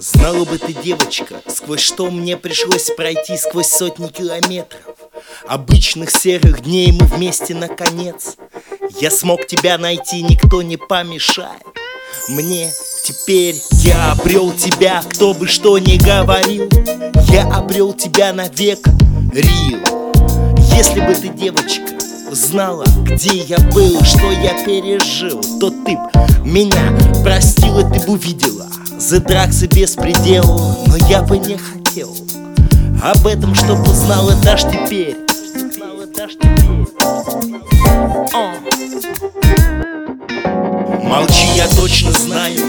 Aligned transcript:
Знала 0.00 0.44
бы 0.44 0.58
ты, 0.58 0.72
девочка, 0.72 1.42
сквозь 1.48 1.80
что 1.80 2.08
мне 2.08 2.36
пришлось 2.36 2.88
пройти 2.96 3.36
сквозь 3.36 3.66
сотни 3.66 4.06
километров. 4.06 4.94
Обычных 5.48 6.10
серых 6.10 6.62
дней 6.62 6.92
мы 6.92 7.04
вместе 7.06 7.52
наконец 7.52 8.36
Я 9.00 9.10
смог 9.10 9.48
тебя 9.48 9.76
найти, 9.76 10.22
никто 10.22 10.62
не 10.62 10.76
помешает. 10.76 11.64
Мне 12.28 12.70
теперь 13.02 13.56
я 13.72 14.12
обрел 14.12 14.52
тебя, 14.52 15.02
кто 15.02 15.34
бы 15.34 15.48
что 15.48 15.78
ни 15.78 15.96
говорил. 15.96 16.68
Я 17.32 17.42
обрел 17.52 17.92
тебя 17.92 18.32
навек, 18.32 18.78
Рил. 19.32 19.80
Если 20.76 21.00
бы 21.00 21.12
ты, 21.12 21.28
девочка, 21.28 21.98
знала, 22.30 22.84
где 23.02 23.38
я 23.38 23.58
был, 23.72 24.00
что 24.04 24.30
я 24.30 24.64
пережил 24.64 25.40
То 25.58 25.70
ты 25.70 25.96
б 25.96 26.10
меня 26.44 26.96
простила, 27.24 27.82
ты 27.82 27.98
бы 28.06 28.12
увидела 28.12 28.68
Задраться 28.98 29.68
без 29.68 29.94
предела, 29.94 30.76
но 30.88 30.96
я 31.08 31.22
бы 31.22 31.38
не 31.38 31.56
хотел. 31.56 32.14
Об 33.00 33.28
этом, 33.28 33.54
чтоб 33.54 33.78
узнала 33.86 34.34
даже 34.42 34.64
теперь. 34.64 35.16
Молчи, 41.04 41.46
я 41.56 41.68
точно 41.68 42.10
знаю 42.12 42.60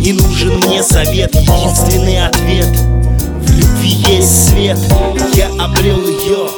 Не 0.00 0.12
нужен 0.12 0.58
мне 0.60 0.82
совет, 0.82 1.34
единственный 1.34 2.24
ответ. 2.24 2.68
В 3.42 3.50
любви 3.50 3.90
есть 4.16 4.50
свет, 4.50 4.78
я 5.34 5.48
обрел 5.58 6.00
ее 6.06 6.50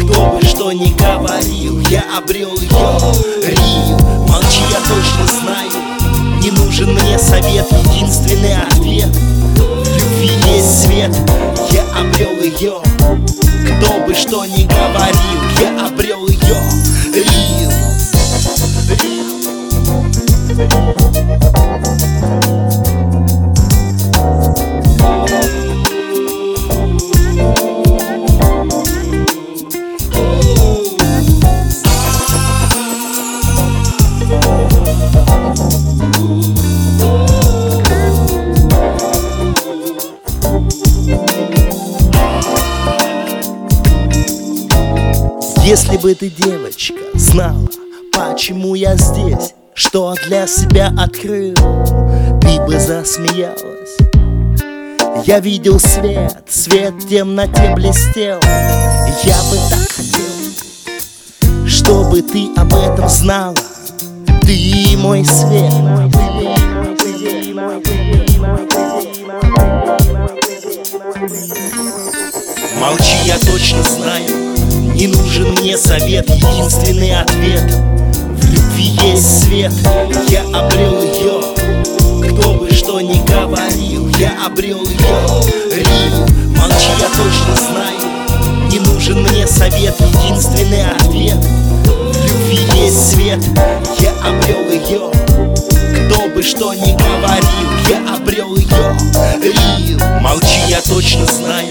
Кто 0.00 0.30
бы 0.30 0.42
что 0.42 0.72
ни 0.72 0.96
говорил, 0.98 1.80
я 1.90 2.04
обрел 2.16 2.56
ее 2.56 3.29
ее 12.50 12.80
Кто 13.78 14.00
бы 14.06 14.14
что 14.14 14.44
ни 14.44 14.64
говорил, 14.64 15.40
я 15.60 15.86
обрел 15.86 16.26
ее 16.26 16.56
Рил 17.14 17.70
Если 45.64 45.98
бы 45.98 46.14
ты, 46.14 46.30
девочка, 46.30 46.94
знала, 47.14 47.68
почему 48.12 48.74
я 48.74 48.96
здесь 48.96 49.54
Что 49.74 50.14
для 50.26 50.46
себя 50.46 50.92
открыл, 50.98 51.54
ты 52.40 52.60
бы 52.66 52.78
засмеялась. 52.78 53.96
Я 55.26 55.38
видел 55.38 55.78
свет, 55.78 56.44
свет 56.48 56.94
в 56.94 57.08
темноте 57.08 57.74
блестел. 57.74 58.40
Я 59.22 59.36
бы 59.50 59.56
так 59.68 59.88
хотел, 59.90 61.68
чтобы 61.68 62.22
ты 62.22 62.48
об 62.56 62.74
этом 62.74 63.08
знала. 63.08 63.54
Ты 64.42 64.96
мой 64.96 65.24
свет, 65.24 65.72
Молчи, 72.80 73.16
я 73.26 73.38
точно 73.38 73.82
знаю 73.82 74.50
не 75.00 75.06
нужен 75.06 75.52
мне 75.52 75.78
совет, 75.78 76.28
единственный 76.28 77.18
ответ. 77.18 77.72
В 77.72 78.50
любви 78.50 78.92
есть 79.02 79.44
свет, 79.44 79.72
я 80.28 80.42
обрел 80.42 81.00
ее 81.00 81.40
Кто 82.28 82.52
бы 82.52 82.70
что 82.70 83.00
ни 83.00 83.18
говорил, 83.26 84.10
я 84.18 84.34
обрел 84.44 84.84
ее 84.84 84.98
Рил, 85.74 86.26
молчи, 86.54 86.90
я 87.00 87.08
точно 87.16 87.56
знаю 87.56 88.70
Не 88.70 88.78
нужен 88.80 89.22
мне 89.22 89.46
совет, 89.46 89.98
единственный 90.00 90.84
ответ. 90.84 91.42
В 91.84 92.26
любви 92.26 92.58
есть 92.84 93.12
свет, 93.12 93.42
я 94.00 94.12
обрел 94.22 94.70
ее 94.70 95.10
Кто 96.10 96.28
бы 96.28 96.42
что 96.42 96.74
ни 96.74 96.92
говорил, 96.92 97.70
я 97.88 98.16
обрел 98.16 98.54
ее 98.54 98.98
Рил, 99.40 99.98
молчи, 100.20 100.60
я 100.68 100.82
точно 100.82 101.24
знаю 101.24 101.69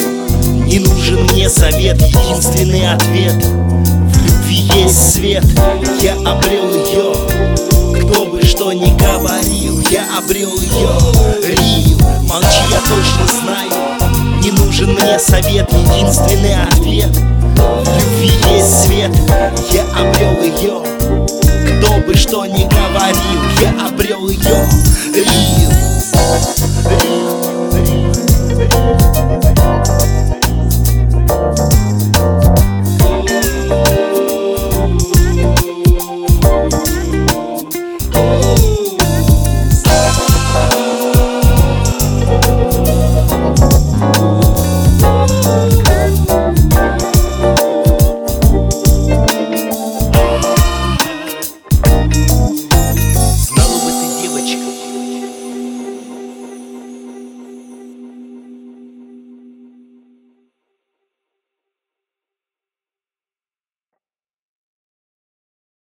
не 0.70 0.78
нужен 0.78 1.24
мне 1.32 1.50
совет, 1.50 2.00
единственный 2.00 2.94
ответ. 2.94 3.44
В 3.44 4.24
любви 4.24 4.70
есть 4.76 5.14
свет, 5.14 5.44
я 6.00 6.14
обрел 6.14 6.70
ее 6.70 8.04
Кто 8.04 8.26
бы 8.28 8.44
что 8.44 8.72
ни 8.72 8.96
говорил, 8.96 9.82
я 9.90 10.06
обрел 10.16 10.56
ее 10.62 10.92
Рим, 11.44 11.98
молчи, 12.28 12.62
я 12.70 12.80
точно 12.82 13.26
знаю. 13.42 14.44
Не 14.44 14.52
нужен 14.52 14.94
мне 14.94 15.18
совет, 15.18 15.74
единственный 15.74 16.62
ответ. 16.62 17.18
В 17.18 18.22
любви 18.22 18.32
есть 18.52 18.84
свет, 18.86 19.12
я 19.72 19.82
обрел 20.00 20.40
ее 20.44 20.84
Кто 21.80 21.98
бы 22.06 22.16
что 22.16 22.46
ни 22.46 22.66
говорил, 22.66 23.42
я 23.60 23.88
обрел 23.88 24.30
ее 24.30 24.70
Рим, 25.16 25.72
Рим 26.92 27.39